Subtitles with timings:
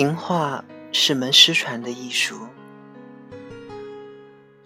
[0.00, 2.48] 情话是门失传的艺术。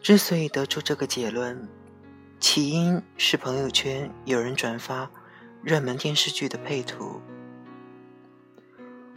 [0.00, 1.68] 之所以得出这个结论，
[2.38, 5.10] 起因是朋友圈有人转发
[5.60, 7.20] 热门电视剧的配图，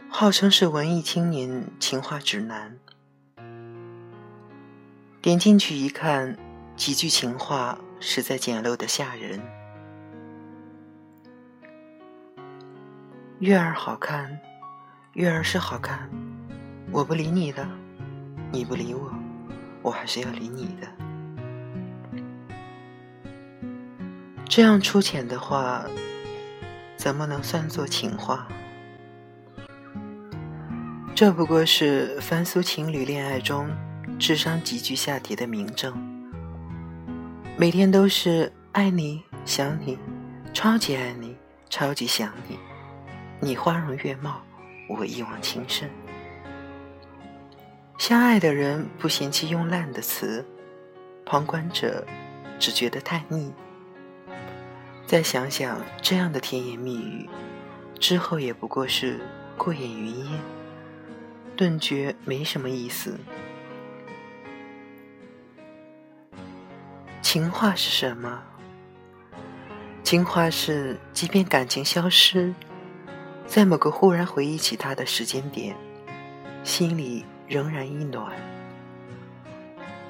[0.08, 2.76] 号称是文艺青年情话指南。
[5.22, 6.36] 点进去一看，
[6.74, 9.40] 几句情话实在简陋的吓人。
[13.38, 14.40] 月儿好看，
[15.14, 16.08] 月儿是好看，
[16.92, 17.66] 我不理你的，
[18.52, 19.12] 你不理我，
[19.82, 20.86] 我还是要理你的。
[24.44, 25.84] 这样粗浅的话，
[26.96, 28.46] 怎么能算作情话？
[31.14, 33.68] 这不过是凡俗情侣恋爱中
[34.20, 35.92] 智商急剧下跌的明证。
[37.56, 39.98] 每天都是爱你、想你，
[40.54, 41.36] 超级爱你，
[41.68, 42.56] 超级想你，
[43.40, 44.40] 你花容月貌，
[44.88, 45.88] 我一往情深。
[47.98, 50.44] 相爱的人不嫌弃用烂的词，
[51.26, 52.06] 旁观者
[52.58, 53.52] 只觉得太腻。
[55.06, 57.28] 再想想这样的甜言蜜语，
[57.98, 59.20] 之后也不过是
[59.56, 60.40] 过眼云烟，
[61.56, 63.18] 顿觉没什么意思。
[67.20, 68.42] 情话是什么？
[70.02, 72.54] 情话是，即便感情消失，
[73.48, 75.74] 在某个忽然回忆起他的时间点，
[76.62, 78.30] 心里仍然一暖。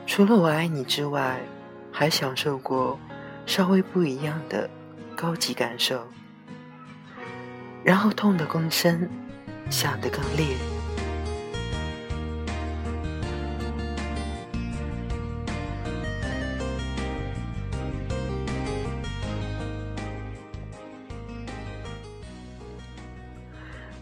[0.07, 1.41] 除了我爱你之外，
[1.93, 2.99] 还享受过
[3.47, 4.69] 稍微不一样的。
[5.21, 6.07] 高级感受，
[7.83, 9.11] 然后痛得更深，
[9.69, 10.78] 想得更烈。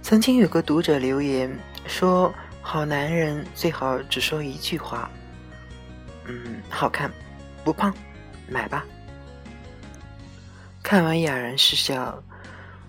[0.07, 1.53] 曾经有个读者留言
[1.89, 5.11] 说：“好男人最好只说一句话，
[6.27, 7.11] 嗯，好看，
[7.65, 7.93] 不胖，
[8.49, 8.85] 买吧。”
[10.81, 12.23] 看完哑然失笑，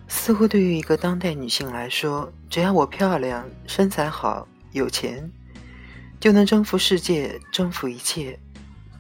[0.08, 5.28] 似乎对于一个当代女性来说，只要我漂亮、身材好、有钱，
[6.20, 8.38] 就能征服世界、征服一切，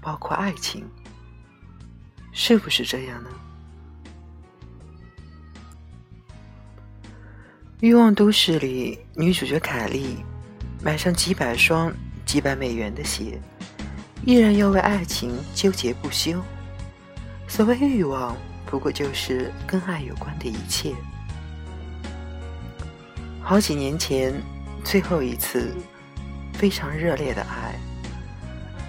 [0.01, 0.83] 包括爱情，
[2.31, 3.29] 是不是这样呢？
[7.79, 10.17] 《欲望都市》里，女主角凯莉
[10.81, 11.93] 买上几百双
[12.25, 13.39] 几百美元的鞋，
[14.25, 16.41] 依然要为爱情纠结不休。
[17.47, 18.35] 所谓欲望。
[18.69, 20.93] 不过就是跟爱有关的一切。
[23.41, 24.33] 好几年前，
[24.83, 25.73] 最后一次
[26.51, 27.79] 非常热烈的爱，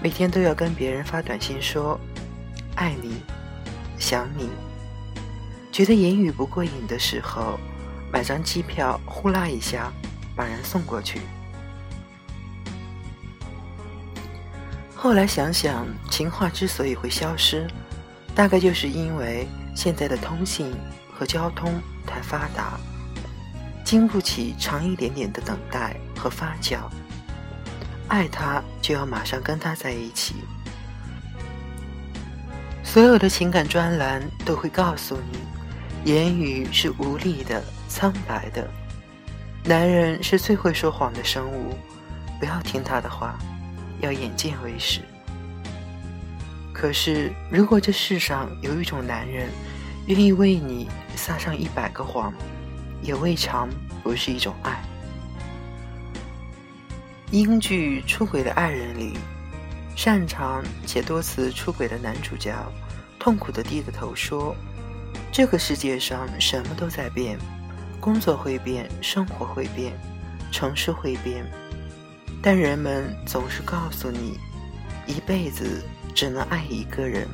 [0.03, 1.97] 每天都要跟别人发短信说
[2.75, 3.21] “爱你，
[3.97, 4.49] 想你”，
[5.71, 7.57] 觉得言语不过瘾的时候，
[8.11, 9.91] 买张机票呼啦一下
[10.35, 11.21] 把人送过去。
[14.95, 17.67] 后来想想，情话之所以会消失，
[18.35, 19.47] 大概就是因为。
[19.75, 20.75] 现在的通信
[21.13, 22.77] 和交通太发达，
[23.85, 26.79] 经不起长一点点的等待和发酵。
[28.09, 30.35] 爱他就要马上跟他在一起，
[32.83, 38.69] 所有的情感专栏都会告诉你，言语是无力的、苍白的，
[39.65, 41.75] 男人是最会说谎的生物，
[42.39, 43.37] 不要听他的话，
[43.99, 45.01] 要眼见为实。
[46.71, 49.49] 可是，如果这世上有一种男人，
[50.05, 52.31] 愿意为你撒上一百个谎，
[53.01, 53.67] 也未尝
[54.01, 54.81] 不是一种爱。
[57.31, 59.17] 英剧《出轨的爱人》里，
[59.95, 62.55] 擅长且多次出轨的男主角，
[63.19, 64.55] 痛苦的低着头说
[65.33, 67.37] ：“这个世界上什么都在变，
[67.99, 69.93] 工作会变，生活会变，
[70.51, 71.45] 城市会变，
[72.41, 74.39] 但人们总是告诉你，
[75.05, 75.83] 一辈子
[76.15, 77.27] 只能爱一个人，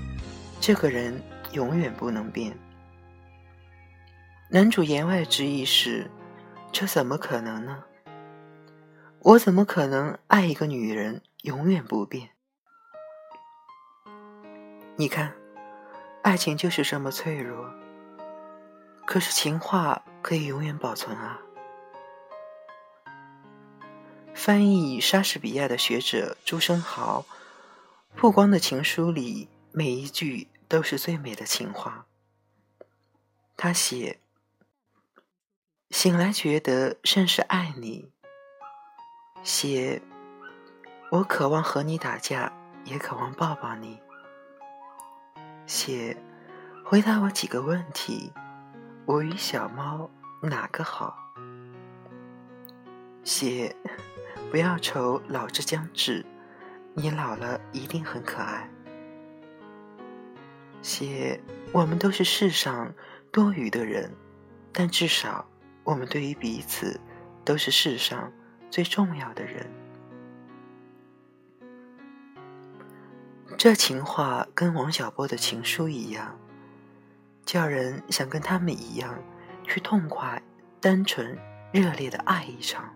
[0.59, 1.21] 这个人
[1.53, 2.57] 永远不能变。”
[4.49, 6.09] 男主言外之意是：
[6.71, 7.83] 这怎么可能呢？
[9.19, 12.29] 我怎么可能爱一个女人永远不变？
[14.95, 15.33] 你看，
[16.21, 17.73] 爱情就是这么脆弱。
[19.05, 21.39] 可是情话可以永远保存啊！
[24.33, 27.25] 翻译莎士比亚的学者朱生豪
[28.15, 32.05] 曝光的情书里，每一句都是最美的情话。
[33.55, 34.19] 他写。
[35.91, 38.11] 醒来觉得甚是爱你。
[39.43, 40.01] 写，
[41.11, 42.51] 我渴望和你打架，
[42.83, 44.01] 也渴望抱抱你。
[45.67, 46.17] 写，
[46.83, 48.33] 回答我几个问题：
[49.07, 50.09] 我与小猫
[50.41, 51.15] 哪个好？
[53.23, 53.75] 写
[54.49, 56.25] “不要愁老之将至，
[56.95, 58.67] 你老了一定很可爱”。
[60.81, 61.39] 写
[61.71, 62.91] “我们都是世上
[63.31, 64.11] 多余的人，
[64.73, 65.47] 但至少
[65.83, 66.99] 我们对于彼此
[67.43, 68.33] 都是世上
[68.71, 69.69] 最重要的人”。
[73.55, 76.35] 这情话跟王小波的情书一样，
[77.45, 79.17] 叫人想跟他们一样
[79.63, 80.41] 去痛快、
[80.79, 81.37] 单纯。
[81.71, 82.89] 热烈的爱一场，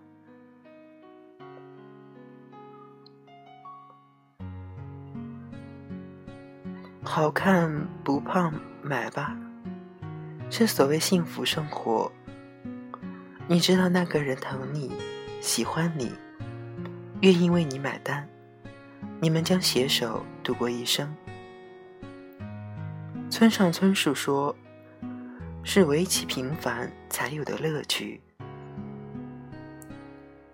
[7.03, 9.37] 好看不胖买吧，
[10.49, 12.09] 是所谓幸福生活。
[13.49, 14.93] 你知道那个人疼你，
[15.41, 16.13] 喜欢你，
[17.19, 18.25] 愿意为你买单，
[19.19, 21.13] 你们将携手度过一生。
[23.39, 24.53] 村上春树说
[25.63, 28.19] ：“是维其平凡才有的乐趣。”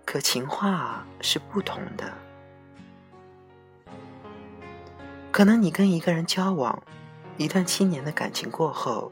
[0.06, 2.12] 可情话是不同的，
[5.32, 6.80] 可能你跟一个人交往
[7.36, 9.10] 一段七年的感情过后，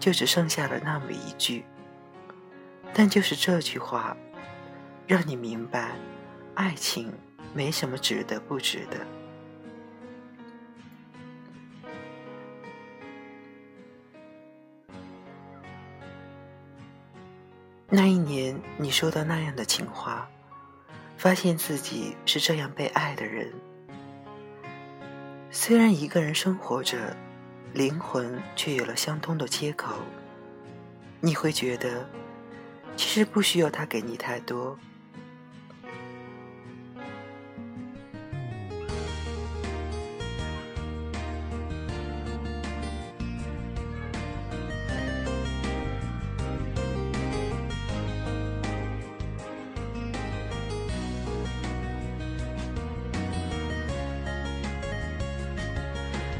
[0.00, 1.66] 就只剩下了那么一句，
[2.94, 4.16] 但就是这句话，
[5.06, 5.92] 让你明白，
[6.54, 7.12] 爱情
[7.52, 8.96] 没什么值得不值得。
[17.90, 20.28] 那一年，你收到那样的情话，
[21.16, 23.50] 发现自己是这样被爱的人。
[25.50, 27.16] 虽然一个人生活着，
[27.72, 29.94] 灵魂却有了相通的接口。
[31.20, 32.06] 你会觉得，
[32.94, 34.78] 其实不需要他给你太多。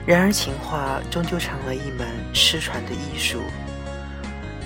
[0.08, 3.42] 然而，情话终究成了一门失传的艺术。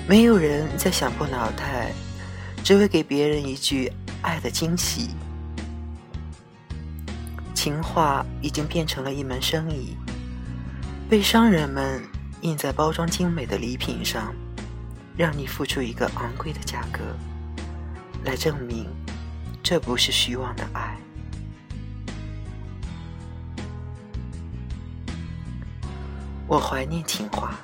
[0.07, 1.91] 没有人再想破脑袋，
[2.63, 3.91] 只为给别人一句
[4.23, 5.11] 爱的惊喜。
[7.55, 9.97] 情话已经变成了一门生意，
[11.11, 12.01] 被商人们
[12.43, 14.33] 印在包装精美的礼品上，
[15.17, 17.01] 让你付出一个昂贵的价格，
[18.25, 18.87] 来证明
[19.61, 20.92] 这不是虚妄的爱。
[26.53, 27.59] 我怀念情话。